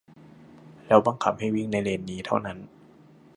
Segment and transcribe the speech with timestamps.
[0.87, 2.57] แล้วบังคับให้วิ่งในเลนนี้เท่านั้น